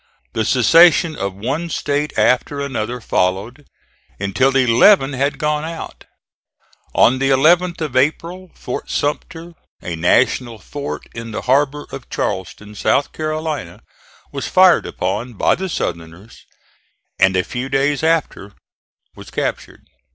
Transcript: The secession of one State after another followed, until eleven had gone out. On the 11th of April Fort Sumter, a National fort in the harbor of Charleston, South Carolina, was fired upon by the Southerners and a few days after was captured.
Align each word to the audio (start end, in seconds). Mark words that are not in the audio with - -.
The 0.33 0.45
secession 0.45 1.15
of 1.15 1.35
one 1.35 1.69
State 1.69 2.17
after 2.17 2.59
another 2.59 2.99
followed, 2.99 3.67
until 4.19 4.55
eleven 4.57 5.13
had 5.13 5.37
gone 5.37 5.63
out. 5.63 6.05
On 6.95 7.19
the 7.19 7.29
11th 7.29 7.81
of 7.81 7.95
April 7.95 8.49
Fort 8.55 8.89
Sumter, 8.89 9.53
a 9.79 9.95
National 9.95 10.57
fort 10.57 11.07
in 11.13 11.29
the 11.33 11.43
harbor 11.43 11.85
of 11.91 12.09
Charleston, 12.09 12.73
South 12.73 13.11
Carolina, 13.13 13.83
was 14.31 14.47
fired 14.47 14.87
upon 14.87 15.33
by 15.35 15.53
the 15.53 15.69
Southerners 15.69 16.47
and 17.19 17.35
a 17.37 17.43
few 17.43 17.69
days 17.69 18.01
after 18.01 18.53
was 19.15 19.29
captured. 19.29 19.83